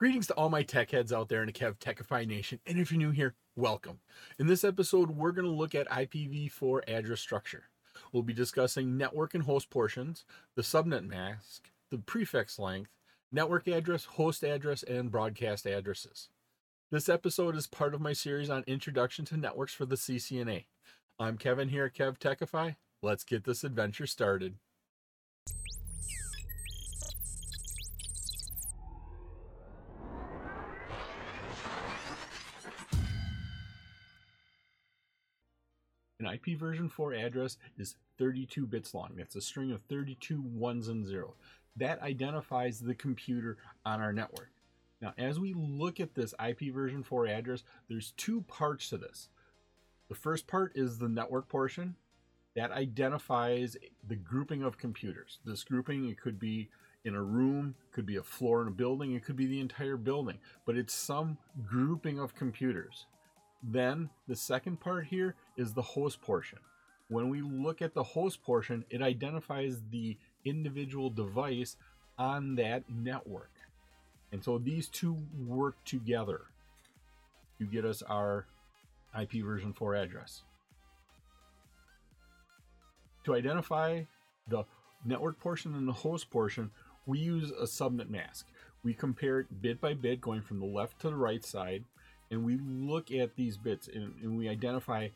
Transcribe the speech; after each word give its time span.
Greetings 0.00 0.28
to 0.28 0.34
all 0.34 0.48
my 0.48 0.62
tech 0.62 0.92
heads 0.92 1.12
out 1.12 1.28
there 1.28 1.42
in 1.42 1.46
the 1.46 1.52
KevTechify 1.52 2.26
Nation, 2.26 2.58
and 2.64 2.78
if 2.78 2.90
you're 2.90 2.96
new 2.96 3.10
here, 3.10 3.34
welcome. 3.54 3.98
In 4.38 4.46
this 4.46 4.64
episode, 4.64 5.10
we're 5.10 5.30
going 5.30 5.44
to 5.44 5.52
look 5.52 5.74
at 5.74 5.90
IPv4 5.90 6.88
address 6.88 7.20
structure. 7.20 7.64
We'll 8.10 8.22
be 8.22 8.32
discussing 8.32 8.96
network 8.96 9.34
and 9.34 9.44
host 9.44 9.68
portions, 9.68 10.24
the 10.56 10.62
subnet 10.62 11.06
mask, 11.06 11.68
the 11.90 11.98
prefix 11.98 12.58
length, 12.58 12.88
network 13.30 13.68
address, 13.68 14.06
host 14.06 14.42
address, 14.42 14.82
and 14.84 15.10
broadcast 15.10 15.66
addresses. 15.66 16.30
This 16.90 17.10
episode 17.10 17.54
is 17.54 17.66
part 17.66 17.92
of 17.92 18.00
my 18.00 18.14
series 18.14 18.48
on 18.48 18.64
Introduction 18.66 19.26
to 19.26 19.36
Networks 19.36 19.74
for 19.74 19.84
the 19.84 19.96
CCNA. 19.96 20.64
I'm 21.18 21.36
Kevin 21.36 21.68
here 21.68 21.84
at 21.84 21.94
KevTechify. 21.94 22.76
Let's 23.02 23.24
get 23.24 23.44
this 23.44 23.64
adventure 23.64 24.06
started. 24.06 24.54
An 36.30 36.34
IP 36.34 36.58
version 36.58 36.88
4 36.88 37.14
address 37.14 37.56
is 37.78 37.96
32 38.18 38.66
bits 38.66 38.94
long. 38.94 39.10
That's 39.16 39.36
a 39.36 39.40
string 39.40 39.72
of 39.72 39.82
32 39.82 40.40
ones 40.40 40.88
and 40.88 41.06
zeros. 41.06 41.34
That 41.76 42.02
identifies 42.02 42.80
the 42.80 42.94
computer 42.94 43.56
on 43.84 44.00
our 44.00 44.12
network. 44.12 44.50
Now, 45.00 45.14
as 45.16 45.40
we 45.40 45.54
look 45.54 45.98
at 45.98 46.14
this 46.14 46.34
IP 46.46 46.72
version 46.72 47.02
4 47.02 47.26
address, 47.26 47.64
there's 47.88 48.12
two 48.16 48.42
parts 48.42 48.90
to 48.90 48.98
this. 48.98 49.28
The 50.08 50.14
first 50.14 50.46
part 50.46 50.72
is 50.74 50.98
the 50.98 51.08
network 51.08 51.48
portion. 51.48 51.96
That 52.56 52.72
identifies 52.72 53.76
the 54.06 54.16
grouping 54.16 54.62
of 54.62 54.76
computers. 54.76 55.38
This 55.44 55.64
grouping, 55.64 56.08
it 56.08 56.20
could 56.20 56.38
be 56.38 56.68
in 57.04 57.14
a 57.14 57.22
room, 57.22 57.74
could 57.92 58.06
be 58.06 58.16
a 58.16 58.22
floor 58.22 58.60
in 58.62 58.68
a 58.68 58.72
building, 58.72 59.14
it 59.14 59.24
could 59.24 59.36
be 59.36 59.46
the 59.46 59.60
entire 59.60 59.96
building, 59.96 60.38
but 60.66 60.76
it's 60.76 60.92
some 60.92 61.38
grouping 61.66 62.18
of 62.18 62.34
computers. 62.34 63.06
Then 63.62 64.10
the 64.26 64.36
second 64.36 64.80
part 64.80 65.06
here 65.06 65.34
is 65.56 65.72
the 65.72 65.82
host 65.82 66.20
portion. 66.22 66.58
When 67.08 67.28
we 67.28 67.42
look 67.42 67.82
at 67.82 67.94
the 67.94 68.02
host 68.02 68.42
portion, 68.42 68.84
it 68.88 69.02
identifies 69.02 69.82
the 69.90 70.16
individual 70.44 71.10
device 71.10 71.76
on 72.18 72.54
that 72.56 72.84
network. 72.88 73.50
And 74.32 74.42
so 74.42 74.58
these 74.58 74.88
two 74.88 75.18
work 75.46 75.76
together 75.84 76.42
to 77.58 77.66
get 77.66 77.84
us 77.84 78.02
our 78.02 78.46
IP 79.20 79.44
version 79.44 79.72
4 79.72 79.96
address. 79.96 80.42
To 83.24 83.34
identify 83.34 84.04
the 84.48 84.64
network 85.04 85.38
portion 85.40 85.74
and 85.74 85.86
the 85.86 85.92
host 85.92 86.30
portion, 86.30 86.70
we 87.06 87.18
use 87.18 87.50
a 87.50 87.64
subnet 87.64 88.08
mask. 88.08 88.46
We 88.82 88.94
compare 88.94 89.40
it 89.40 89.60
bit 89.60 89.80
by 89.80 89.94
bit 89.94 90.20
going 90.20 90.42
from 90.42 90.60
the 90.60 90.66
left 90.66 91.00
to 91.00 91.10
the 91.10 91.16
right 91.16 91.44
side 91.44 91.84
and 92.30 92.44
we 92.44 92.58
look 92.58 93.10
at 93.10 93.36
these 93.36 93.56
bits 93.56 93.88
and, 93.88 94.14
and 94.22 94.36
we 94.36 94.48
identify 94.48 95.08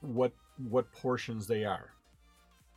what 0.00 0.32
what 0.68 0.92
portions 0.92 1.46
they 1.46 1.64
are. 1.64 1.90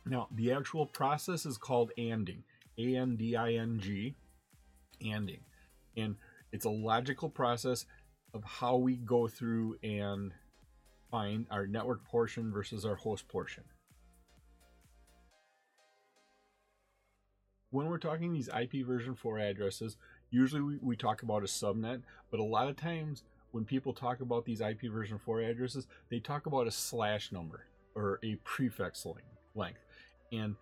Now, 0.04 0.28
the 0.34 0.52
actual 0.52 0.86
process 0.86 1.46
is 1.46 1.56
called 1.56 1.92
ANDing, 1.96 2.42
A 2.78 2.96
N 2.96 3.16
D 3.16 3.36
I 3.36 3.52
N 3.54 3.78
G, 3.80 4.14
ANDing. 5.04 5.40
And 5.96 6.16
it's 6.52 6.64
a 6.64 6.70
logical 6.70 7.28
process 7.28 7.86
of 8.34 8.42
how 8.44 8.76
we 8.76 8.96
go 8.96 9.28
through 9.28 9.76
and 9.82 10.32
find 11.10 11.46
our 11.50 11.66
network 11.66 12.04
portion 12.04 12.50
versus 12.52 12.84
our 12.84 12.96
host 12.96 13.28
portion. 13.28 13.64
When 17.70 17.86
we're 17.86 17.98
talking 17.98 18.32
these 18.32 18.48
IP 18.48 18.86
version 18.86 19.14
4 19.14 19.38
addresses, 19.38 19.96
usually 20.30 20.62
we, 20.62 20.78
we 20.82 20.96
talk 20.96 21.22
about 21.22 21.42
a 21.42 21.46
subnet, 21.46 22.02
but 22.30 22.40
a 22.40 22.44
lot 22.44 22.68
of 22.68 22.76
times 22.76 23.22
when 23.52 23.64
people 23.64 23.92
talk 23.92 24.20
about 24.20 24.44
these 24.44 24.60
IP 24.60 24.82
version 24.90 25.18
4 25.18 25.42
addresses, 25.42 25.86
they 26.10 26.18
talk 26.18 26.46
about 26.46 26.66
a 26.66 26.70
slash 26.70 27.30
number 27.30 27.66
or 27.94 28.18
a 28.24 28.36
prefix 28.44 29.06
length. 29.54 29.78
And 30.32 30.56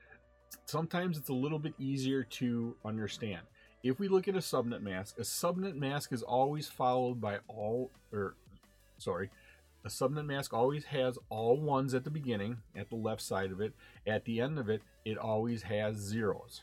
sometimes 0.66 1.16
it's 1.16 1.28
a 1.28 1.34
little 1.34 1.58
bit 1.58 1.74
easier 1.78 2.24
to 2.24 2.76
understand. 2.84 3.42
If 3.82 3.98
we 3.98 4.08
look 4.08 4.28
at 4.28 4.34
a 4.34 4.38
subnet 4.38 4.82
mask, 4.82 5.18
a 5.18 5.22
subnet 5.22 5.74
mask 5.74 6.12
is 6.12 6.22
always 6.22 6.68
followed 6.68 7.20
by 7.20 7.38
all, 7.48 7.90
or 8.12 8.34
sorry, 8.98 9.30
a 9.84 9.88
subnet 9.88 10.26
mask 10.26 10.52
always 10.52 10.84
has 10.86 11.18
all 11.30 11.56
ones 11.56 11.94
at 11.94 12.04
the 12.04 12.10
beginning, 12.10 12.58
at 12.76 12.90
the 12.90 12.96
left 12.96 13.22
side 13.22 13.52
of 13.52 13.60
it. 13.60 13.72
At 14.06 14.24
the 14.24 14.40
end 14.40 14.58
of 14.58 14.68
it, 14.68 14.82
it 15.06 15.16
always 15.16 15.62
has 15.62 15.96
zeros. 15.96 16.62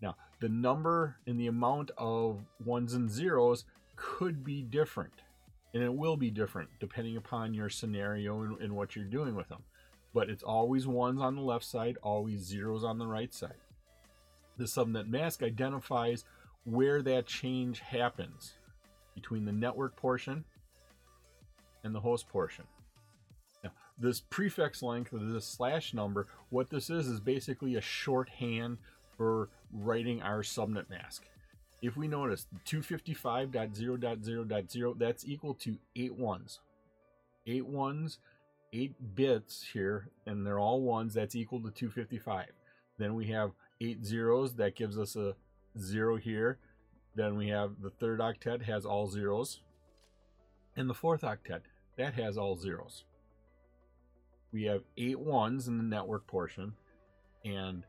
Now, 0.00 0.16
the 0.40 0.48
number 0.48 1.16
and 1.26 1.38
the 1.38 1.46
amount 1.46 1.90
of 1.96 2.40
ones 2.64 2.94
and 2.94 3.10
zeros 3.10 3.64
could 3.94 4.42
be 4.42 4.62
different 4.62 5.12
and 5.74 5.82
it 5.82 5.92
will 5.92 6.16
be 6.16 6.30
different 6.30 6.70
depending 6.80 7.16
upon 7.16 7.54
your 7.54 7.68
scenario 7.68 8.42
and, 8.42 8.60
and, 8.60 8.74
what 8.74 8.96
you're 8.96 9.04
doing 9.04 9.34
with 9.34 9.48
them. 9.48 9.62
But 10.14 10.30
it's 10.30 10.42
always 10.42 10.86
ones 10.86 11.20
on 11.20 11.36
the 11.36 11.42
left 11.42 11.64
side, 11.64 11.96
always 12.02 12.40
zeros 12.40 12.84
on 12.84 12.98
the 12.98 13.06
right 13.06 13.32
side. 13.32 13.60
The 14.56 14.64
subnet 14.64 15.08
mask 15.08 15.42
identifies 15.42 16.24
where 16.64 17.02
that 17.02 17.26
change 17.26 17.80
happens 17.80 18.54
between 19.14 19.44
the 19.44 19.52
network 19.52 19.96
portion 19.96 20.44
and 21.84 21.94
the 21.94 22.00
host 22.00 22.28
portion. 22.28 22.64
Now, 23.62 23.70
this 23.98 24.20
prefix 24.20 24.82
length 24.82 25.12
of 25.12 25.28
this 25.28 25.46
slash 25.46 25.94
number, 25.94 26.26
what 26.48 26.70
this 26.70 26.90
is, 26.90 27.06
is 27.06 27.20
basically 27.20 27.76
a 27.76 27.80
shorthand 27.80 28.78
for 29.16 29.50
writing 29.72 30.22
our 30.22 30.42
subnet 30.42 30.88
mask 30.88 31.24
if 31.80 31.96
we 31.96 32.08
notice 32.08 32.48
255.0.0.0, 32.66 34.98
that's 34.98 35.24
equal 35.26 35.54
to 35.54 35.78
eight 35.94 36.14
ones. 36.14 36.58
Eight 37.46 37.66
ones, 37.66 38.18
eight 38.72 38.94
bits 39.14 39.64
here, 39.72 40.08
and 40.26 40.44
they're 40.46 40.58
all 40.58 40.82
ones, 40.82 41.14
that's 41.14 41.36
equal 41.36 41.60
to 41.60 41.70
255. 41.70 42.46
Then 42.98 43.14
we 43.14 43.28
have 43.28 43.52
eight 43.80 44.04
zeros, 44.04 44.56
that 44.56 44.74
gives 44.74 44.98
us 44.98 45.14
a 45.16 45.34
zero 45.78 46.16
here. 46.16 46.58
Then 47.14 47.36
we 47.36 47.46
have 47.48 47.80
the 47.80 47.90
third 47.90 48.18
octet 48.20 48.62
has 48.62 48.84
all 48.84 49.06
zeros. 49.06 49.60
And 50.76 50.90
the 50.90 50.94
fourth 50.94 51.22
octet, 51.22 51.60
that 51.96 52.14
has 52.14 52.36
all 52.36 52.56
zeros. 52.56 53.04
We 54.52 54.64
have 54.64 54.82
eight 54.96 55.20
ones 55.20 55.68
in 55.68 55.78
the 55.78 55.84
network 55.84 56.26
portion 56.26 56.72
and 57.44 57.84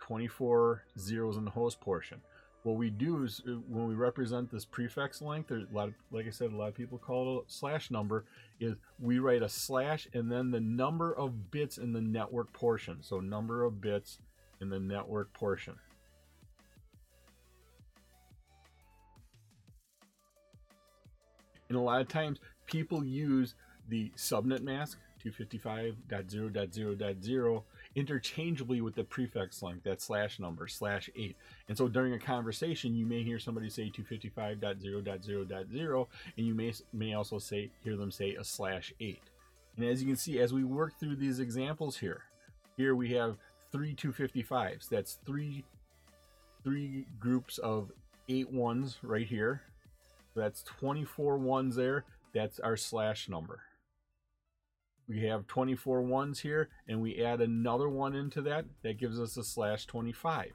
24 0.00 0.82
zeros 0.98 1.36
in 1.36 1.44
the 1.44 1.50
host 1.50 1.80
portion 1.80 2.20
what 2.62 2.76
we 2.76 2.90
do 2.90 3.24
is 3.24 3.40
uh, 3.48 3.52
when 3.68 3.88
we 3.88 3.94
represent 3.94 4.50
this 4.50 4.66
prefix 4.66 5.22
length, 5.22 5.48
there's 5.48 5.64
a 5.70 5.74
lot 5.74 5.88
of, 5.88 5.94
like 6.10 6.26
I 6.26 6.30
said, 6.30 6.52
a 6.52 6.56
lot 6.56 6.68
of 6.68 6.74
people 6.74 6.98
call 6.98 7.38
it 7.38 7.44
a 7.48 7.50
slash 7.50 7.90
number, 7.90 8.26
is 8.60 8.76
we 8.98 9.18
write 9.18 9.42
a 9.42 9.48
slash 9.48 10.06
and 10.12 10.30
then 10.30 10.50
the 10.50 10.60
number 10.60 11.16
of 11.16 11.50
bits 11.50 11.78
in 11.78 11.92
the 11.92 12.02
network 12.02 12.52
portion. 12.52 13.02
So 13.02 13.20
number 13.20 13.64
of 13.64 13.80
bits 13.80 14.18
in 14.60 14.68
the 14.68 14.78
network 14.78 15.32
portion. 15.32 15.76
And 21.70 21.78
a 21.78 21.80
lot 21.80 22.00
of 22.00 22.08
times 22.08 22.40
people 22.66 23.04
use 23.04 23.54
the 23.88 24.10
subnet 24.16 24.62
mask 24.62 24.98
255.0.0.0 25.24 27.62
interchangeably 27.94 28.80
with 28.80 28.94
the 28.94 29.04
prefix 29.04 29.62
length, 29.62 29.84
that 29.84 30.00
slash 30.00 30.38
number, 30.38 30.68
slash 30.68 31.10
8. 31.16 31.36
And 31.68 31.76
so 31.76 31.88
during 31.88 32.14
a 32.14 32.18
conversation, 32.18 32.94
you 32.94 33.06
may 33.06 33.22
hear 33.22 33.38
somebody 33.38 33.68
say 33.68 33.90
255.0.0.0, 33.90 36.06
and 36.36 36.46
you 36.46 36.54
may, 36.54 36.72
may 36.92 37.14
also 37.14 37.38
say 37.38 37.70
hear 37.82 37.96
them 37.96 38.10
say 38.10 38.36
a 38.36 38.44
slash 38.44 38.92
8. 39.00 39.20
And 39.76 39.86
as 39.86 40.02
you 40.02 40.08
can 40.08 40.16
see, 40.16 40.40
as 40.40 40.52
we 40.52 40.64
work 40.64 40.98
through 40.98 41.16
these 41.16 41.40
examples 41.40 41.96
here, 41.96 42.22
here 42.76 42.94
we 42.94 43.12
have 43.14 43.36
three 43.72 43.94
255s. 43.94 44.88
That's 44.88 45.18
three, 45.26 45.64
three 46.62 47.06
groups 47.18 47.58
of 47.58 47.90
eight 48.28 48.50
ones 48.50 48.98
right 49.02 49.26
here. 49.26 49.62
That's 50.34 50.62
24 50.62 51.38
ones 51.38 51.76
there. 51.76 52.04
That's 52.32 52.60
our 52.60 52.76
slash 52.76 53.28
number 53.28 53.60
we 55.10 55.22
have 55.22 55.48
24 55.48 56.02
ones 56.02 56.38
here 56.38 56.68
and 56.86 57.02
we 57.02 57.20
add 57.20 57.40
another 57.40 57.88
one 57.88 58.14
into 58.14 58.40
that 58.42 58.64
that 58.84 58.96
gives 58.96 59.18
us 59.18 59.36
a 59.36 59.42
slash 59.42 59.84
25 59.86 60.52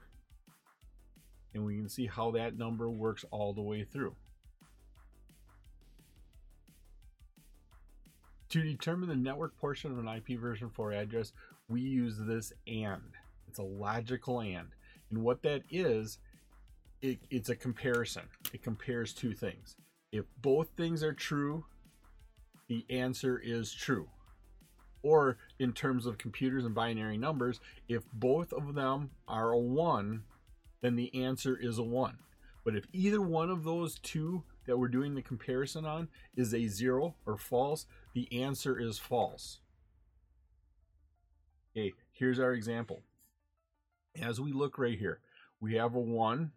and 1.52 1.62
we 1.62 1.76
can 1.76 1.90
see 1.90 2.06
how 2.06 2.30
that 2.30 2.56
number 2.56 2.88
works 2.88 3.22
all 3.30 3.52
the 3.52 3.60
way 3.60 3.84
through. 3.84 4.16
To 8.48 8.62
determine 8.62 9.10
the 9.10 9.14
network 9.14 9.58
portion 9.58 9.92
of 9.92 9.98
an 9.98 10.08
IP 10.08 10.40
version 10.40 10.70
4 10.70 10.92
address 10.92 11.34
we 11.68 11.82
use 11.82 12.16
this 12.18 12.54
AND. 12.66 13.12
It's 13.48 13.58
a 13.58 13.62
logical 13.62 14.40
AND. 14.40 14.68
And 15.10 15.22
what 15.22 15.42
that 15.42 15.64
is 15.70 16.18
it, 17.02 17.18
it's 17.30 17.50
a 17.50 17.56
comparison. 17.56 18.22
It 18.54 18.62
compares 18.62 19.12
two 19.12 19.34
things. 19.34 19.76
If 20.12 20.24
both 20.40 20.68
things 20.78 21.02
are 21.02 21.12
true 21.12 21.66
the 22.68 22.86
answer 22.88 23.38
is 23.38 23.70
true 23.70 24.08
or 25.06 25.38
in 25.58 25.72
terms 25.72 26.04
of 26.04 26.18
computers 26.18 26.64
and 26.64 26.74
binary 26.74 27.16
numbers, 27.16 27.60
if 27.88 28.02
both 28.12 28.52
of 28.52 28.74
them 28.74 29.10
are 29.28 29.52
a 29.52 29.58
1, 29.58 30.24
then 30.80 30.96
the 30.96 31.22
answer 31.22 31.56
is 31.56 31.78
a 31.78 31.84
1. 31.84 32.18
But 32.64 32.74
if 32.74 32.88
either 32.92 33.22
one 33.22 33.48
of 33.48 33.62
those 33.62 34.00
two 34.00 34.42
that 34.66 34.76
we're 34.76 34.88
doing 34.88 35.14
the 35.14 35.22
comparison 35.22 35.84
on 35.84 36.08
is 36.34 36.52
a 36.52 36.66
zero 36.66 37.14
or 37.24 37.38
false, 37.38 37.86
the 38.14 38.42
answer 38.42 38.80
is 38.80 38.98
false. 38.98 39.60
Okay, 41.76 41.92
here's 42.10 42.40
our 42.40 42.52
example. 42.52 43.04
As 44.20 44.40
we 44.40 44.50
look 44.50 44.78
right 44.78 44.98
here, 44.98 45.20
we 45.60 45.74
have 45.74 45.94
a 45.94 46.00
1 46.00 46.50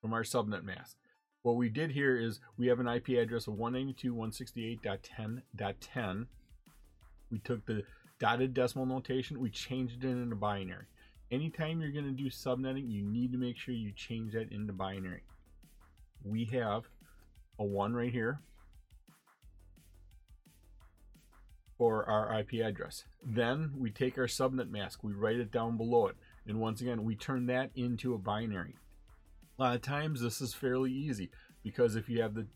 from 0.00 0.12
our 0.12 0.24
subnet 0.24 0.64
mask. 0.64 0.96
What 1.42 1.54
we 1.54 1.68
did 1.68 1.92
here 1.92 2.16
is 2.16 2.40
we 2.56 2.66
have 2.66 2.80
an 2.80 2.88
IP 2.88 3.10
address 3.10 3.46
of 3.46 3.54
192.168.10.10. 3.54 6.26
We 7.36 7.40
took 7.40 7.66
the 7.66 7.82
dotted 8.18 8.54
decimal 8.54 8.86
notation, 8.86 9.38
we 9.38 9.50
changed 9.50 10.02
it 10.02 10.08
into 10.08 10.34
binary. 10.34 10.86
Anytime 11.30 11.82
you're 11.82 11.92
going 11.92 12.06
to 12.06 12.10
do 12.12 12.30
subnetting, 12.30 12.90
you 12.90 13.04
need 13.04 13.30
to 13.32 13.38
make 13.38 13.58
sure 13.58 13.74
you 13.74 13.92
change 13.92 14.32
that 14.32 14.50
into 14.50 14.72
binary. 14.72 15.22
We 16.24 16.46
have 16.46 16.84
a 17.58 17.64
1 17.64 17.92
right 17.92 18.10
here 18.10 18.40
for 21.76 22.08
our 22.08 22.40
IP 22.40 22.64
address. 22.64 23.04
Then 23.22 23.72
we 23.76 23.90
take 23.90 24.16
our 24.16 24.24
subnet 24.24 24.70
mask, 24.70 25.04
we 25.04 25.12
write 25.12 25.36
it 25.36 25.52
down 25.52 25.76
below 25.76 26.06
it, 26.06 26.16
and 26.46 26.58
once 26.58 26.80
again, 26.80 27.04
we 27.04 27.16
turn 27.16 27.44
that 27.48 27.70
into 27.74 28.14
a 28.14 28.18
binary. 28.18 28.76
A 29.58 29.62
lot 29.62 29.74
of 29.74 29.82
times 29.82 30.22
this 30.22 30.40
is 30.40 30.54
fairly 30.54 30.90
easy 30.90 31.28
because 31.62 31.96
if 31.96 32.08
you 32.08 32.22
have 32.22 32.32
the 32.32 32.46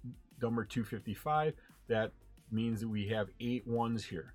number 0.40 0.64
255, 0.64 1.52
that 1.88 2.12
means 2.50 2.80
that 2.80 2.88
we 2.88 3.08
have 3.08 3.28
eight 3.40 3.66
ones 3.66 4.06
here. 4.06 4.32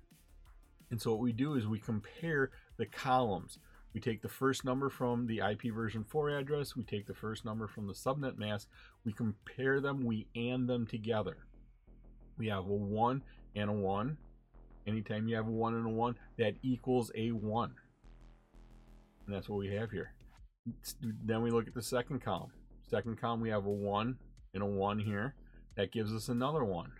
And 0.90 1.00
so 1.00 1.10
what 1.10 1.20
we 1.20 1.32
do 1.32 1.54
is 1.54 1.66
we 1.66 1.78
compare 1.78 2.50
the 2.76 2.86
columns. 2.86 3.58
We 3.92 4.00
take 4.00 4.20
the 4.20 4.28
first 4.28 4.64
number 4.64 4.90
from 4.90 5.26
the 5.26 5.38
IP 5.38 5.74
version 5.74 6.04
4 6.04 6.30
address, 6.30 6.76
we 6.76 6.84
take 6.84 7.06
the 7.06 7.14
first 7.14 7.46
number 7.46 7.66
from 7.66 7.86
the 7.86 7.94
subnet 7.94 8.36
mask, 8.36 8.68
we 9.04 9.12
compare 9.12 9.80
them, 9.80 10.04
we 10.04 10.26
AND 10.36 10.68
them 10.68 10.86
together. 10.86 11.38
We 12.36 12.48
have 12.48 12.66
a 12.66 12.74
1 12.74 13.22
and 13.54 13.70
a 13.70 13.72
1. 13.72 14.18
Anytime 14.86 15.28
you 15.28 15.36
have 15.36 15.48
a 15.48 15.50
1 15.50 15.74
and 15.74 15.86
a 15.86 15.90
1, 15.90 16.14
that 16.36 16.56
equals 16.62 17.10
a 17.14 17.30
1. 17.30 17.74
And 19.26 19.34
that's 19.34 19.48
what 19.48 19.58
we 19.58 19.74
have 19.74 19.90
here. 19.90 20.12
Then 21.24 21.42
we 21.42 21.50
look 21.50 21.66
at 21.66 21.74
the 21.74 21.80
second 21.80 22.22
column. 22.22 22.52
Second 22.88 23.18
column, 23.18 23.40
we 23.40 23.48
have 23.48 23.64
a 23.64 23.70
1 23.70 24.18
and 24.52 24.62
a 24.62 24.66
1 24.66 24.98
here. 24.98 25.34
That 25.76 25.90
gives 25.90 26.12
us 26.12 26.28
another 26.28 26.64
1. 26.64 26.92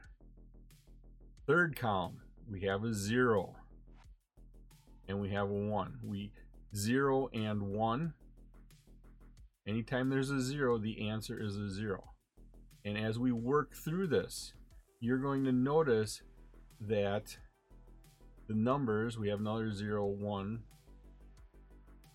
Third 1.46 1.78
column, 1.78 2.22
we 2.50 2.62
have 2.62 2.84
a 2.84 2.94
0 2.94 3.55
and 5.08 5.20
we 5.20 5.30
have 5.30 5.50
a 5.50 5.54
1. 5.54 6.00
We 6.04 6.32
0 6.74 7.28
and 7.32 7.62
1. 7.62 8.14
Anytime 9.66 10.10
there's 10.10 10.30
a 10.30 10.40
0, 10.40 10.78
the 10.78 11.08
answer 11.08 11.40
is 11.40 11.56
a 11.56 11.70
0. 11.70 12.04
And 12.84 12.96
as 12.96 13.18
we 13.18 13.32
work 13.32 13.74
through 13.74 14.08
this, 14.08 14.52
you're 15.00 15.18
going 15.18 15.44
to 15.44 15.52
notice 15.52 16.22
that 16.80 17.36
the 18.48 18.54
numbers, 18.54 19.18
we 19.18 19.28
have 19.28 19.40
another 19.40 19.72
0, 19.72 20.06
1. 20.06 20.62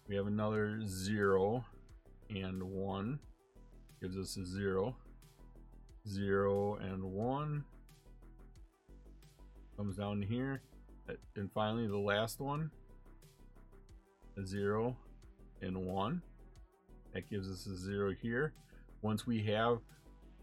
We 0.07 0.15
have 0.15 0.27
another 0.27 0.81
0 0.85 1.65
and 2.29 2.63
1. 2.63 3.19
Gives 4.01 4.17
us 4.17 4.37
a 4.37 4.45
0. 4.45 4.95
0 6.07 6.75
and 6.75 7.03
1. 7.03 7.63
Comes 9.77 9.97
down 9.97 10.21
here. 10.21 10.61
And 11.35 11.51
finally, 11.53 11.87
the 11.87 11.97
last 11.97 12.39
one 12.39 12.71
a 14.37 14.45
0 14.45 14.95
and 15.61 15.77
1. 15.77 16.21
That 17.13 17.29
gives 17.29 17.49
us 17.49 17.65
a 17.65 17.77
0 17.77 18.13
here. 18.21 18.53
Once 19.01 19.25
we 19.25 19.43
have 19.43 19.79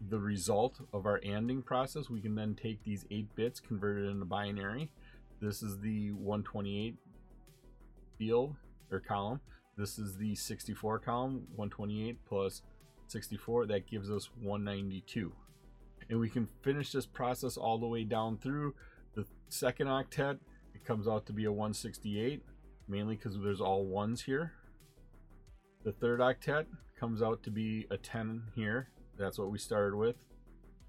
the 0.09 0.19
result 0.19 0.79
of 0.93 1.05
our 1.05 1.19
ANDing 1.23 1.61
process, 1.61 2.09
we 2.09 2.21
can 2.21 2.35
then 2.35 2.55
take 2.55 2.83
these 2.83 3.05
8 3.11 3.35
bits, 3.35 3.59
convert 3.59 3.97
it 3.97 4.09
into 4.09 4.25
binary. 4.25 4.91
This 5.41 5.63
is 5.63 5.79
the 5.79 6.11
128 6.11 6.95
field 8.17 8.55
or 8.91 8.99
column. 8.99 9.39
This 9.77 9.97
is 9.97 10.17
the 10.17 10.35
64 10.35 10.99
column, 10.99 11.47
128 11.55 12.17
plus 12.27 12.61
64. 13.07 13.67
That 13.67 13.87
gives 13.87 14.11
us 14.11 14.29
192. 14.41 15.31
And 16.09 16.19
we 16.19 16.29
can 16.29 16.47
finish 16.61 16.91
this 16.91 17.05
process 17.05 17.55
all 17.55 17.77
the 17.77 17.87
way 17.87 18.03
down 18.03 18.37
through 18.37 18.75
the 19.15 19.25
second 19.47 19.87
octet. 19.87 20.39
It 20.75 20.85
comes 20.85 21.07
out 21.07 21.25
to 21.27 21.33
be 21.33 21.45
a 21.45 21.51
168 21.51 22.41
mainly 22.89 23.15
because 23.15 23.37
there's 23.39 23.61
all 23.61 23.85
ones 23.85 24.21
here. 24.23 24.53
The 25.85 25.91
third 25.93 26.19
octet 26.19 26.65
comes 26.99 27.21
out 27.21 27.43
to 27.43 27.51
be 27.51 27.85
a 27.91 27.97
10 27.97 28.43
here. 28.55 28.89
That's 29.17 29.37
what 29.37 29.51
we 29.51 29.57
started 29.57 29.95
with 29.95 30.15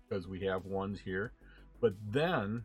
because 0.09 0.27
we 0.27 0.41
have 0.41 0.65
ones 0.65 1.01
here. 1.01 1.33
But 1.81 1.95
then 2.11 2.65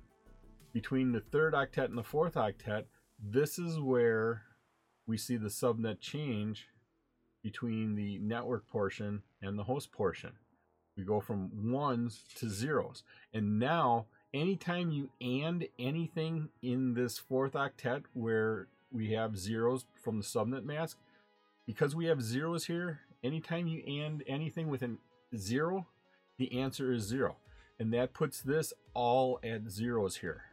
between 0.73 1.11
the 1.11 1.19
third 1.19 1.53
octet 1.53 1.85
and 1.85 1.97
the 1.97 2.03
fourth 2.03 2.33
octet, 2.33 2.85
this 3.19 3.59
is 3.59 3.79
where 3.79 4.43
we 5.07 5.17
see 5.17 5.37
the 5.37 5.49
subnet 5.49 5.99
change 5.99 6.67
between 7.43 7.95
the 7.95 8.17
network 8.19 8.67
portion 8.67 9.21
and 9.41 9.57
the 9.57 9.63
host 9.63 9.91
portion. 9.91 10.31
We 10.97 11.03
go 11.03 11.19
from 11.19 11.71
ones 11.71 12.23
to 12.37 12.49
zeros. 12.49 13.03
And 13.33 13.59
now, 13.59 14.07
anytime 14.33 14.91
you 14.91 15.11
AND 15.21 15.67
anything 15.77 16.49
in 16.61 16.93
this 16.93 17.19
fourth 17.19 17.53
octet 17.53 18.03
where 18.13 18.67
we 18.95 19.11
have 19.11 19.37
zeros 19.37 19.85
from 20.01 20.17
the 20.17 20.23
subnet 20.23 20.63
mask. 20.63 20.97
Because 21.65 21.95
we 21.95 22.05
have 22.05 22.21
zeros 22.21 22.65
here, 22.65 23.01
anytime 23.23 23.67
you 23.67 23.83
AND 23.85 24.23
anything 24.27 24.69
with 24.69 24.83
a 24.83 24.91
zero, 25.35 25.87
the 26.37 26.59
answer 26.59 26.93
is 26.93 27.03
zero. 27.03 27.37
And 27.79 27.93
that 27.93 28.13
puts 28.13 28.41
this 28.41 28.71
all 28.93 29.39
at 29.43 29.69
zeros 29.69 30.17
here. 30.17 30.43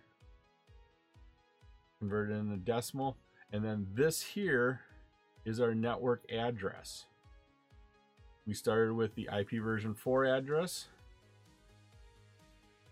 Convert 2.00 2.30
it 2.30 2.34
into 2.34 2.56
decimal. 2.56 3.16
And 3.52 3.64
then 3.64 3.86
this 3.94 4.22
here 4.22 4.80
is 5.44 5.60
our 5.60 5.74
network 5.74 6.22
address. 6.32 7.06
We 8.46 8.54
started 8.54 8.94
with 8.94 9.14
the 9.14 9.28
IP 9.32 9.62
version 9.62 9.94
4 9.94 10.24
address. 10.24 10.86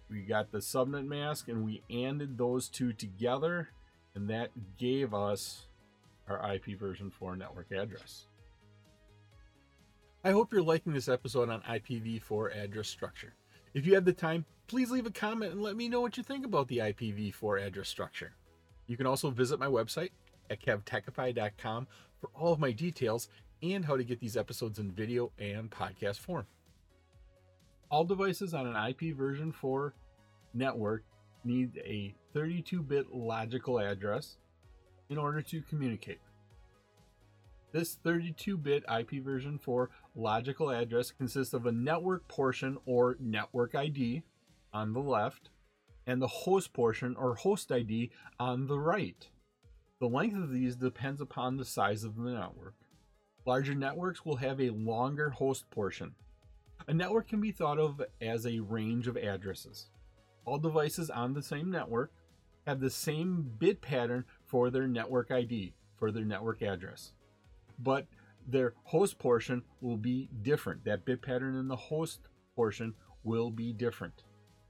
We 0.09 0.23
got 0.23 0.53
the 0.53 0.59
subnet 0.59 1.07
mask 1.07 1.49
and 1.49 1.65
we 1.65 1.83
ANDed 1.91 2.39
those 2.39 2.69
two 2.69 2.93
together 2.93 3.71
and 4.15 4.29
that 4.31 4.51
gave 4.79 5.15
us 5.15 5.67
our 6.29 6.55
IP 6.55 6.79
version 6.79 7.11
4 7.11 7.37
network 7.37 7.73
address. 7.73 8.27
I 10.23 10.33
hope 10.33 10.53
you're 10.53 10.63
liking 10.63 10.93
this 10.93 11.09
episode 11.09 11.49
on 11.49 11.63
IPv4 11.63 12.57
address 12.57 12.89
structure. 12.89 13.35
If 13.73 13.87
you 13.87 13.95
have 13.95 14.05
the 14.05 14.13
time, 14.13 14.45
please 14.67 14.91
leave 14.91 15.07
a 15.07 15.11
comment 15.11 15.53
and 15.53 15.63
let 15.63 15.77
me 15.77 15.89
know 15.89 16.01
what 16.01 16.17
you 16.17 16.23
think 16.23 16.45
about 16.45 16.69
the 16.69 16.79
IPv4 16.79 17.67
address 17.67 17.89
structure. 17.89 18.33
You 18.87 18.97
can 18.97 19.07
also 19.07 19.31
visit 19.31 19.59
my 19.59 19.67
website 19.67 20.11
at 20.51 20.61
kevtechify.com 20.61 21.87
for 22.21 22.31
all 22.35 22.53
of 22.53 22.59
my 22.59 22.73
details 22.73 23.29
and 23.63 23.85
how 23.85 23.97
to 23.97 24.05
get 24.05 24.21
these 24.21 24.37
episodes 24.37 24.79
in 24.79 24.91
video 24.91 25.33
and 25.39 25.71
podcast 25.71 26.19
form. 26.19 26.47
All 27.91 28.05
devices 28.05 28.53
on 28.53 28.67
an 28.67 28.89
IP 28.89 29.17
version 29.17 29.53
4 29.53 29.95
network 30.55 31.05
need 31.45 31.79
a 31.79 32.15
32 32.33 32.83
bit 32.83 33.13
logical 33.13 33.79
address 33.79 34.37
in 35.09 35.19
order 35.19 35.43
to 35.43 35.63
communicate. 35.63 36.21
This 37.73 37.95
32 38.03 38.57
bit 38.57 38.85
IP 38.93 39.23
version 39.23 39.59
4 39.59 39.91
logical 40.17 40.71
address 40.71 41.13
consists 41.13 41.55
of 41.55 41.67
a 41.67 41.73
network 41.73 42.27
portion 42.29 42.79
or 42.85 43.17
network 43.21 43.75
ID 43.75 44.23
on 44.73 44.93
the 44.93 45.01
left 45.01 45.51
and 46.07 46.21
the 46.21 46.27
host 46.27 46.73
portion 46.73 47.15
or 47.17 47.37
host 47.37 47.71
ID 47.71 48.11
on 48.39 48.67
the 48.67 48.79
right. 48.79 49.29
The 50.01 50.09
length 50.09 50.37
of 50.37 50.51
these 50.51 50.77
depends 50.77 51.21
upon 51.21 51.57
the 51.57 51.65
size 51.65 52.05
of 52.05 52.17
the 52.17 52.31
network. 52.31 52.75
Larger 53.47 53.75
networks 53.75 54.25
will 54.25 54.37
have 54.37 54.61
a 54.61 54.71
longer 54.71 55.31
host 55.31 55.71
portion. 55.71 56.15
A 56.89 56.95
network 56.95 57.29
can 57.29 57.41
be 57.41 57.53
thought 57.53 57.79
of 57.79 58.03
as 58.21 58.47
a 58.47 58.61
range 58.61 59.07
of 59.07 59.17
addresses. 59.17 59.91
All 60.45 60.59
devices 60.59 61.11
on 61.11 61.35
the 61.35 61.43
same 61.43 61.71
network 61.71 62.13
have 62.67 62.81
the 62.81 62.91
same 62.91 63.51
bit 63.59 63.81
pattern 63.81 64.25
for 64.47 64.71
their 64.71 64.87
network 64.87 65.31
ID, 65.31 65.75
for 65.97 66.11
their 66.11 66.25
network 66.25 66.63
address. 66.63 67.13
But 67.79 68.07
their 68.47 68.75
host 68.85 69.19
portion 69.19 69.63
will 69.81 69.97
be 69.97 70.29
different. 70.43 70.85
That 70.85 71.05
bit 71.05 71.23
pattern 71.23 71.57
in 71.57 71.69
the 71.69 71.77
host 71.77 72.21
portion 72.55 72.95
will 73.23 73.51
be 73.51 73.73
different. 73.73 74.25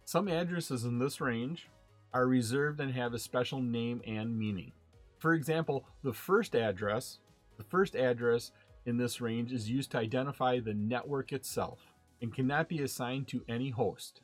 Some 0.05 0.29
addresses 0.29 0.85
in 0.85 0.99
this 0.99 1.21
range 1.21 1.69
are 2.13 2.27
reserved 2.27 2.81
and 2.81 2.93
have 2.93 3.15
a 3.15 3.19
special 3.19 3.61
name 3.61 4.03
and 4.07 4.37
meaning. 4.39 4.73
For 5.19 5.35
example, 5.35 5.85
the 6.03 6.13
first 6.13 6.57
address, 6.57 7.19
the 7.57 7.65
first 7.65 7.95
address 7.95 8.53
in 8.87 8.97
this 8.97 9.21
range 9.21 9.53
is 9.53 9.71
used 9.71 9.91
to 9.93 9.99
identify 9.99 10.59
the 10.59 10.75
network 10.75 11.33
itself 11.33 11.81
and 12.21 12.35
cannot 12.35 12.69
be 12.69 12.83
assigned 12.83 13.29
to 13.29 13.45
any 13.49 13.71
host. 13.71 14.23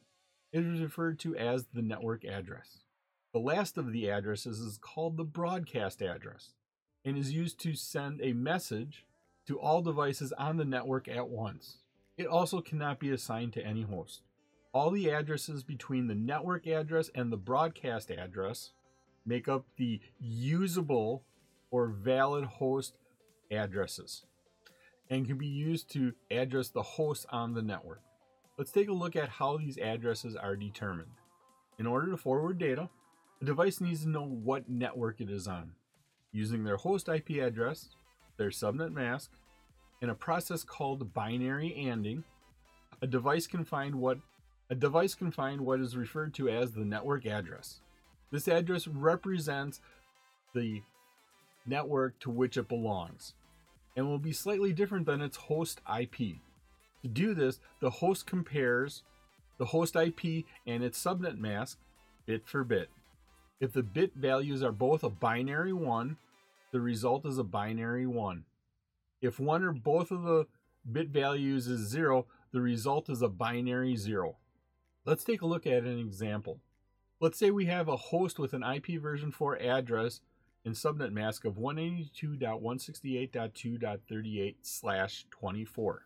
It 0.52 0.64
is 0.64 0.80
referred 0.80 1.18
to 1.20 1.37
as 1.37 1.66
the 1.73 1.82
network 1.82 2.25
address. 2.25 2.86
The 3.37 3.43
last 3.43 3.76
of 3.76 3.93
the 3.93 4.11
addresses 4.11 4.61
is 4.61 4.78
called 4.78 5.19
the 5.19 5.23
broadcast 5.23 6.00
address 6.00 6.55
and 7.05 7.19
is 7.19 7.35
used 7.35 7.61
to 7.61 7.75
send 7.75 8.23
a 8.23 8.33
message 8.33 9.05
to 9.47 9.61
all 9.61 9.83
devices 9.83 10.33
on 10.38 10.57
the 10.57 10.64
network 10.64 11.07
at 11.07 11.28
once. 11.28 11.76
It 12.16 12.28
also 12.28 12.62
cannot 12.62 12.99
be 12.99 13.11
assigned 13.11 13.52
to 13.52 13.62
any 13.62 13.83
host. 13.83 14.23
All 14.73 14.90
the 14.90 15.11
addresses 15.11 15.62
between 15.62 16.07
the 16.07 16.14
network 16.14 16.66
address 16.66 17.11
and 17.14 17.31
the 17.31 17.37
broadcast 17.37 18.11
address 18.11 18.71
make 19.26 19.49
up 19.49 19.66
the 19.76 20.00
usable 20.19 21.23
or 21.71 21.88
valid 21.88 22.45
host 22.45 22.97
addresses 23.50 24.25
and 25.11 25.26
can 25.26 25.37
be 25.37 25.47
used 25.47 25.90
to 25.90 26.14
address 26.31 26.71
the 26.71 26.83
host 26.83 27.26
on 27.28 27.52
the 27.52 27.61
network. 27.61 28.00
Let's 28.57 28.73
take 28.73 28.88
a 28.88 28.95
look 28.95 29.14
at 29.14 29.28
how 29.28 29.59
these 29.59 29.76
addresses 29.76 30.35
are 30.37 30.57
determined. 30.57 31.11
In 31.78 31.87
order 31.87 32.11
to 32.11 32.16
forward 32.16 32.57
data, 32.57 32.88
a 33.40 33.45
device 33.45 33.81
needs 33.81 34.02
to 34.02 34.09
know 34.09 34.25
what 34.25 34.69
network 34.69 35.21
it 35.21 35.31
is 35.31 35.47
on. 35.47 35.73
Using 36.33 36.64
their 36.64 36.76
host 36.76 37.09
IP 37.09 37.31
address, 37.43 37.90
their 38.37 38.50
subnet 38.50 38.93
mask, 38.93 39.31
and 40.02 40.11
a 40.11 40.14
process 40.14 40.64
called 40.64 41.14
binary 41.14 41.75
ANDing, 41.75 42.25
a 43.00 43.07
device 43.07 43.47
can 43.47 43.64
find 43.64 43.97
what 43.97 44.19
a 44.69 44.75
device 44.75 45.14
can 45.14 45.31
find 45.31 45.61
what 45.61 45.81
is 45.81 45.97
referred 45.97 46.35
to 46.35 46.49
as 46.49 46.73
the 46.73 46.85
network 46.85 47.25
address. 47.25 47.81
This 48.33 48.49
address 48.49 48.88
represents 48.88 49.81
the 50.55 50.83
network 51.66 52.19
to 52.21 52.31
which 52.31 52.57
it 52.57 52.69
belongs 52.69 53.35
and 53.97 54.07
will 54.07 54.19
be 54.19 54.33
slightly 54.33 54.73
different 54.73 55.07
than 55.07 55.21
its 55.23 55.37
host 55.37 55.81
IP. 55.99 56.38
To 57.02 57.09
do 57.09 57.35
this, 57.35 57.61
the 57.81 57.90
host 57.90 58.26
compares 58.26 59.02
the 59.59 59.66
host 59.66 59.95
IP 59.95 60.45
and 60.66 60.83
its 60.83 61.02
subnet 61.02 61.38
mask 61.38 61.78
bit 62.26 62.47
for 62.47 62.64
bit. 62.64 62.90
If 63.58 63.72
the 63.72 63.82
bit 63.82 64.14
values 64.14 64.62
are 64.62 64.72
both 64.72 65.02
a 65.02 65.08
binary 65.08 65.72
1, 65.72 66.18
the 66.72 66.80
result 66.80 67.25
is 67.25 67.38
a 67.38 67.44
binary 67.44 68.06
1. 68.06 68.44
If 69.22 69.40
one 69.40 69.64
or 69.64 69.72
both 69.72 70.10
of 70.10 70.25
the 70.25 70.46
bit 70.90 71.08
values 71.08 71.66
is 71.66 71.88
0, 71.88 72.26
the 72.52 72.60
result 72.60 73.08
is 73.08 73.22
a 73.22 73.28
binary 73.28 73.96
0. 73.96 74.36
Let's 75.06 75.25
take 75.25 75.40
a 75.40 75.46
look 75.46 75.66
at 75.66 75.84
an 75.84 75.98
example. 75.98 76.60
Let's 77.18 77.38
say 77.38 77.50
we 77.50 77.64
have 77.66 77.88
a 77.88 77.96
host 77.96 78.38
with 78.38 78.52
an 78.52 78.62
IP 78.62 79.00
version 79.00 79.32
4 79.32 79.58
address 79.58 80.20
and 80.66 80.75
subnet 80.75 81.12
mask 81.12 81.46
of 81.46 81.54
192.168.2.38 81.54 84.54
slash 84.60 85.25
24. 85.30 86.02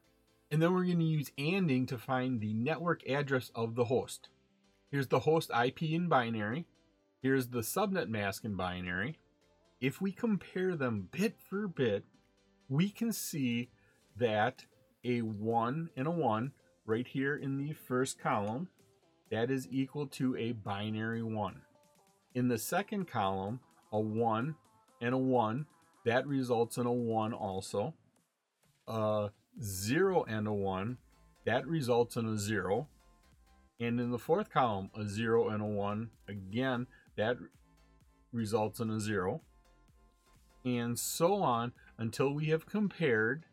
And 0.53 0.63
then 0.63 0.73
we're 0.73 0.85
going 0.85 1.01
to 1.01 1.05
use 1.05 1.33
ANDing 1.39 1.87
to 1.87 1.99
find 1.99 2.41
the 2.41 2.55
network 2.55 3.03
address 3.09 3.51
of 3.55 3.75
the 3.75 3.87
host. 3.87 4.29
Here's 4.91 5.09
the 5.09 5.21
host 5.21 5.51
IP 5.51 5.83
in 5.83 6.09
binary. 6.09 6.67
Here's 7.23 7.49
the 7.49 7.61
subnet 7.61 8.09
mask 8.09 8.45
in 8.45 8.57
binary. 8.57 9.19
If 9.79 10.01
we 10.01 10.11
compare 10.11 10.75
them 10.75 11.09
bit 11.11 11.37
for 11.39 11.69
bit, 11.69 12.05
we 12.69 12.89
can 12.89 13.13
see 13.13 13.71
that 14.17 14.65
a 15.05 15.21
1 15.21 15.91
and 15.97 16.07
a 16.07 16.11
1 16.11 16.53
right 16.87 17.07
here 17.07 17.37
in 17.37 17.59
the 17.59 17.75
first 17.75 18.19
column, 18.19 18.69
that 19.31 19.51
is 19.51 19.69
equal 19.71 20.07
to 20.07 20.35
a 20.37 20.53
binary 20.53 21.23
1. 21.23 21.61
In 22.35 22.49
the 22.49 22.59
second 22.59 23.07
column, 23.07 23.61
a 23.93 24.01
1 24.01 24.55
and 25.03 25.15
a 25.15 25.19
1, 25.19 25.67
that 26.07 26.27
results 26.27 26.79
in 26.79 26.87
a 26.87 26.93
1 26.93 27.35
also. 27.35 27.95
A 28.89 29.31
0 29.63 30.25
and 30.25 30.47
a 30.47 30.53
1, 30.53 30.97
that 31.45 31.67
results 31.67 32.17
in 32.17 32.27
a 32.27 32.39
0. 32.39 32.89
And 33.79 34.01
in 34.01 34.11
the 34.11 34.19
fourth 34.19 34.51
column, 34.51 34.91
a 34.95 35.07
0 35.07 35.49
and 35.49 35.63
a 35.63 35.67
1, 35.67 36.11
again, 36.29 36.87
that 37.17 37.37
results 38.33 38.81
in 38.81 38.91
a 38.91 39.01
0, 39.01 39.41
and 40.65 40.99
so 40.99 41.35
on 41.43 41.73
until 41.99 42.33
we 42.33 42.47
have 42.47 42.67
compared 42.67 43.45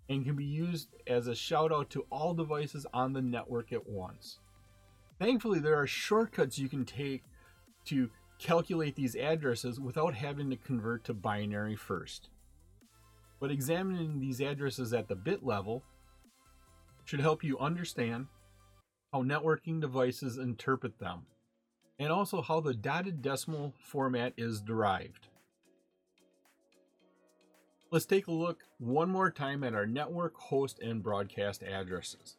and 0.10 0.26
can 0.26 0.36
be 0.36 0.46
used 0.46 0.96
as 1.06 1.28
a 1.28 1.36
shout 1.36 1.72
out 1.72 1.92
to 1.92 2.06
all 2.12 2.34
devices 2.34 2.88
on 2.94 3.14
the 3.14 3.22
network 3.22 3.72
at 3.72 3.88
once. 3.88 4.40
Thankfully, 5.20 5.60
there 5.60 5.76
are 5.76 5.86
shortcuts 5.86 6.58
you 6.58 6.70
can 6.70 6.86
take 6.86 7.24
to 7.86 8.10
calculate 8.40 8.96
these 8.96 9.16
addresses 9.16 9.80
without 9.80 10.16
having 10.16 10.50
to 10.50 10.56
convert 10.56 11.04
to 11.04 11.14
binary 11.14 11.76
first. 11.76 12.30
But 13.40 13.52
examining 13.52 14.20
these 14.20 14.42
addresses 14.42 14.94
at 14.94 15.08
the 15.08 15.16
bit 15.16 15.46
level 15.46 15.84
should 17.06 17.20
help 17.20 17.44
you 17.44 17.60
understand 17.60 18.28
how 19.12 19.24
networking 19.24 19.82
devices 19.82 20.38
interpret 20.38 21.00
them, 21.00 21.26
and 21.98 22.12
also 22.12 22.42
how 22.42 22.60
the 22.60 22.74
dotted 22.74 23.22
decimal 23.22 23.74
format 23.80 24.34
is 24.38 24.62
derived. 24.62 25.28
Let's 27.92 28.06
take 28.06 28.28
a 28.28 28.32
look 28.32 28.60
one 28.78 29.10
more 29.10 29.32
time 29.32 29.64
at 29.64 29.74
our 29.74 29.88
network, 29.88 30.38
host, 30.38 30.80
and 30.80 31.02
broadcast 31.02 31.64
addresses. 31.64 32.38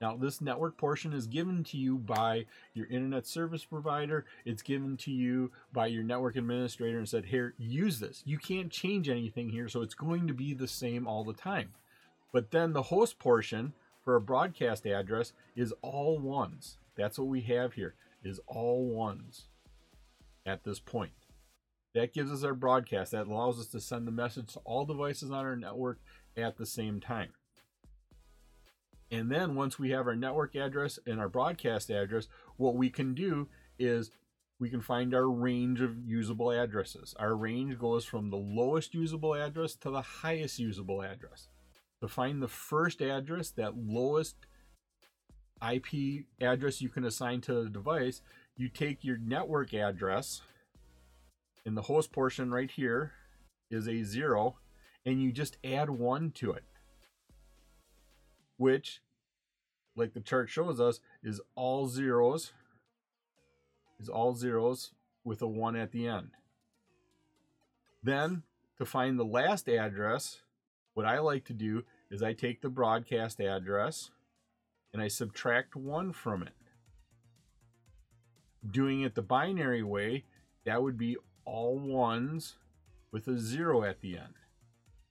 Now, 0.00 0.16
this 0.16 0.40
network 0.40 0.76
portion 0.76 1.12
is 1.12 1.26
given 1.26 1.62
to 1.64 1.76
you 1.76 1.98
by 1.98 2.46
your 2.72 2.86
internet 2.86 3.26
service 3.26 3.64
provider. 3.64 4.24
It's 4.44 4.62
given 4.62 4.96
to 4.98 5.10
you 5.10 5.52
by 5.72 5.86
your 5.86 6.02
network 6.02 6.36
administrator 6.36 6.98
and 6.98 7.08
said, 7.08 7.26
here, 7.26 7.54
use 7.58 8.00
this. 8.00 8.22
You 8.24 8.38
can't 8.38 8.70
change 8.70 9.08
anything 9.08 9.50
here, 9.50 9.68
so 9.68 9.82
it's 9.82 9.94
going 9.94 10.26
to 10.26 10.34
be 10.34 10.54
the 10.54 10.68
same 10.68 11.06
all 11.06 11.24
the 11.24 11.32
time. 11.34 11.70
But 12.32 12.50
then 12.50 12.72
the 12.72 12.82
host 12.82 13.18
portion 13.18 13.74
for 14.02 14.16
a 14.16 14.20
broadcast 14.20 14.86
address 14.86 15.32
is 15.54 15.72
all 15.82 16.18
ones. 16.18 16.78
That's 16.96 17.18
what 17.18 17.28
we 17.28 17.42
have 17.42 17.74
here, 17.74 17.94
is 18.22 18.40
all 18.46 18.86
ones 18.86 19.48
at 20.44 20.64
this 20.64 20.80
point. 20.80 21.12
That 21.94 22.12
gives 22.12 22.30
us 22.30 22.42
our 22.42 22.54
broadcast. 22.54 23.12
That 23.12 23.28
allows 23.28 23.60
us 23.60 23.68
to 23.68 23.80
send 23.80 24.06
the 24.06 24.12
message 24.12 24.52
to 24.54 24.60
all 24.60 24.84
devices 24.84 25.30
on 25.30 25.44
our 25.44 25.56
network 25.56 26.00
at 26.36 26.56
the 26.56 26.66
same 26.66 27.00
time. 27.00 27.30
And 29.10 29.30
then 29.30 29.54
once 29.54 29.78
we 29.78 29.90
have 29.90 30.08
our 30.08 30.16
network 30.16 30.56
address 30.56 30.98
and 31.06 31.20
our 31.20 31.28
broadcast 31.28 31.90
address, 31.90 32.28
what 32.56 32.74
we 32.74 32.90
can 32.90 33.14
do 33.14 33.48
is 33.78 34.10
we 34.58 34.70
can 34.70 34.80
find 34.80 35.14
our 35.14 35.28
range 35.28 35.80
of 35.80 35.96
usable 36.04 36.50
addresses. 36.50 37.14
Our 37.18 37.36
range 37.36 37.78
goes 37.78 38.04
from 38.04 38.30
the 38.30 38.36
lowest 38.36 38.94
usable 38.94 39.34
address 39.34 39.74
to 39.76 39.90
the 39.90 40.00
highest 40.00 40.58
usable 40.58 41.02
address. 41.02 41.48
To 42.00 42.08
find 42.08 42.42
the 42.42 42.48
first 42.48 43.00
address, 43.02 43.50
that 43.50 43.76
lowest 43.76 44.36
IP 45.62 46.24
address 46.40 46.80
you 46.80 46.88
can 46.88 47.04
assign 47.04 47.40
to 47.42 47.64
the 47.64 47.70
device, 47.70 48.20
you 48.56 48.68
take 48.68 49.04
your 49.04 49.18
network 49.18 49.74
address 49.74 50.42
in 51.64 51.74
the 51.74 51.82
host 51.82 52.12
portion 52.12 52.50
right 52.50 52.70
here 52.70 53.12
is 53.70 53.88
a 53.88 54.02
zero 54.02 54.56
and 55.04 55.22
you 55.22 55.32
just 55.32 55.56
add 55.64 55.90
one 55.90 56.30
to 56.30 56.52
it 56.52 56.64
which 58.56 59.00
like 59.96 60.12
the 60.14 60.20
chart 60.20 60.48
shows 60.48 60.80
us 60.80 61.00
is 61.22 61.40
all 61.54 61.88
zeros 61.88 62.52
is 64.00 64.08
all 64.08 64.34
zeros 64.34 64.92
with 65.24 65.40
a 65.42 65.46
one 65.46 65.76
at 65.76 65.92
the 65.92 66.06
end 66.06 66.30
then 68.02 68.42
to 68.78 68.84
find 68.84 69.18
the 69.18 69.24
last 69.24 69.68
address 69.68 70.42
what 70.94 71.06
i 71.06 71.18
like 71.18 71.44
to 71.44 71.52
do 71.52 71.82
is 72.14 72.22
I 72.22 72.32
take 72.32 72.62
the 72.62 72.68
broadcast 72.68 73.40
address 73.40 74.10
and 74.92 75.02
I 75.02 75.08
subtract 75.08 75.74
one 75.74 76.12
from 76.12 76.44
it. 76.44 76.52
Doing 78.70 79.02
it 79.02 79.16
the 79.16 79.22
binary 79.22 79.82
way, 79.82 80.24
that 80.64 80.80
would 80.80 80.96
be 80.96 81.16
all 81.44 81.78
ones 81.78 82.54
with 83.10 83.28
a 83.28 83.38
zero 83.38 83.84
at 83.84 84.00
the 84.00 84.16
end. 84.16 84.34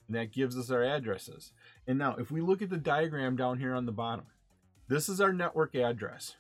And 0.08 0.16
that 0.16 0.34
gives 0.34 0.58
us 0.58 0.70
our 0.70 0.84
addresses. 0.84 1.52
And 1.88 1.98
now, 1.98 2.16
if 2.18 2.30
we 2.32 2.42
look 2.42 2.62
at 2.62 2.70
the 2.70 2.78
diagram 2.78 3.36
down 3.36 3.58
here 3.60 3.74
on 3.74 3.86
the 3.86 3.92
bottom, 3.92 4.26
this 4.88 5.10
is 5.10 5.20
our 5.22 5.34
network 5.34 5.76
address. 5.76 6.36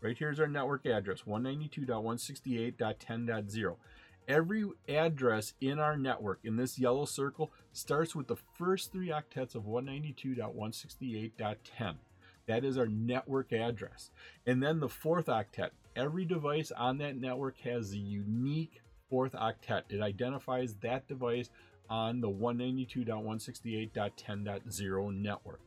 Right 0.00 0.18
here 0.18 0.30
is 0.30 0.40
our 0.40 0.48
network 0.48 0.86
address 0.86 1.22
192.168.10.0. 1.22 3.76
Every 4.28 4.70
address 4.88 5.54
in 5.60 5.78
our 5.78 5.96
network 5.96 6.40
in 6.44 6.56
this 6.56 6.78
yellow 6.78 7.04
circle 7.04 7.52
starts 7.72 8.14
with 8.14 8.28
the 8.28 8.36
first 8.36 8.92
three 8.92 9.08
octets 9.08 9.54
of 9.54 9.64
192.168.10. 9.64 11.94
That 12.46 12.64
is 12.64 12.78
our 12.78 12.86
network 12.86 13.52
address. 13.52 14.10
And 14.46 14.62
then 14.62 14.80
the 14.80 14.88
fourth 14.88 15.26
octet. 15.26 15.70
Every 15.94 16.24
device 16.24 16.72
on 16.72 16.96
that 16.98 17.16
network 17.16 17.58
has 17.58 17.92
a 17.92 17.98
unique 17.98 18.80
fourth 19.12 19.34
octet. 19.34 19.82
It 19.90 20.00
identifies 20.00 20.74
that 20.76 21.06
device 21.06 21.50
on 21.90 22.22
the 22.22 22.30
192.168.10.0 22.30 25.20
network. 25.20 25.60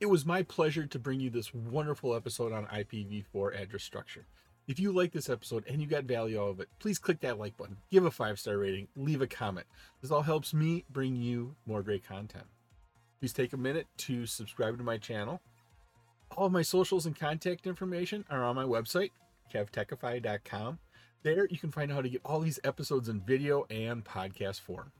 It 0.00 0.06
was 0.06 0.24
my 0.24 0.44
pleasure 0.44 0.86
to 0.86 0.98
bring 1.00 1.18
you 1.18 1.30
this 1.30 1.52
wonderful 1.52 2.14
episode 2.14 2.52
on 2.52 2.66
IPv4 2.66 3.60
address 3.60 3.82
structure. 3.82 4.24
If 4.68 4.78
you 4.78 4.92
like 4.92 5.10
this 5.10 5.28
episode 5.28 5.64
and 5.66 5.82
you 5.82 5.88
got 5.88 6.04
value 6.04 6.40
out 6.40 6.50
of 6.50 6.60
it, 6.60 6.68
please 6.78 7.00
click 7.00 7.18
that 7.22 7.40
like 7.40 7.56
button, 7.56 7.78
give 7.90 8.04
a 8.04 8.10
five 8.12 8.38
star 8.38 8.56
rating, 8.56 8.86
leave 8.94 9.20
a 9.20 9.26
comment. 9.26 9.66
This 10.00 10.12
all 10.12 10.22
helps 10.22 10.54
me 10.54 10.84
bring 10.90 11.16
you 11.16 11.56
more 11.66 11.82
great 11.82 12.06
content. 12.06 12.44
Please 13.18 13.32
take 13.32 13.52
a 13.52 13.56
minute 13.56 13.88
to 13.96 14.26
subscribe 14.26 14.78
to 14.78 14.84
my 14.84 14.96
channel. 14.96 15.40
All 16.36 16.46
of 16.46 16.52
my 16.52 16.62
socials 16.62 17.04
and 17.04 17.18
contact 17.18 17.66
information 17.66 18.24
are 18.30 18.44
on 18.44 18.54
my 18.54 18.62
website, 18.62 19.10
kevtechify.com. 19.48 20.78
There 21.22 21.48
you 21.50 21.58
can 21.58 21.72
find 21.72 21.90
out 21.90 21.96
how 21.96 22.02
to 22.02 22.08
get 22.08 22.20
all 22.24 22.40
these 22.40 22.60
episodes 22.64 23.08
in 23.08 23.20
video 23.20 23.66
and 23.70 24.04
podcast 24.04 24.60
form. 24.60 24.92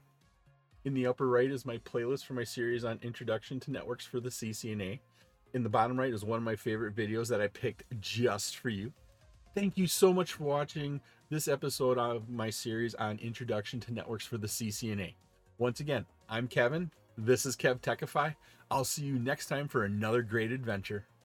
In 0.85 0.93
the 0.93 1.07
upper 1.07 1.27
right 1.27 1.49
is 1.49 1.65
my 1.65 1.77
playlist 1.79 2.25
for 2.25 2.33
my 2.33 2.43
series 2.43 2.85
on 2.85 2.99
Introduction 3.01 3.59
to 3.61 3.71
Networks 3.71 4.05
for 4.05 4.19
the 4.19 4.29
CCNA. 4.29 4.99
In 5.53 5.63
the 5.63 5.69
bottom 5.69 5.99
right 5.99 6.13
is 6.13 6.23
one 6.23 6.37
of 6.37 6.43
my 6.43 6.55
favorite 6.55 6.95
videos 6.95 7.27
that 7.29 7.41
I 7.41 7.47
picked 7.47 7.83
just 7.99 8.57
for 8.57 8.69
you. 8.69 8.93
Thank 9.55 9.77
you 9.77 9.87
so 9.87 10.13
much 10.13 10.33
for 10.33 10.43
watching 10.43 11.01
this 11.29 11.47
episode 11.47 11.97
of 11.97 12.29
my 12.29 12.49
series 12.49 12.95
on 12.95 13.19
Introduction 13.19 13.79
to 13.81 13.93
Networks 13.93 14.25
for 14.25 14.37
the 14.37 14.47
CCNA. 14.47 15.15
Once 15.57 15.79
again, 15.79 16.05
I'm 16.29 16.47
Kevin. 16.47 16.91
This 17.17 17.45
is 17.45 17.57
KevTechify. 17.57 18.35
I'll 18.71 18.85
see 18.85 19.03
you 19.03 19.19
next 19.19 19.47
time 19.47 19.67
for 19.67 19.83
another 19.83 20.21
great 20.21 20.51
adventure. 20.51 21.05